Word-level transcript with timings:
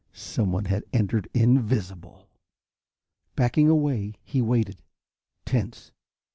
Someone 0.13 0.65
had 0.65 0.83
entered, 0.91 1.29
invisible! 1.31 2.27
Backing 3.35 3.69
away, 3.69 4.15
he 4.23 4.41
waited, 4.41 4.81
tense. 5.45 5.91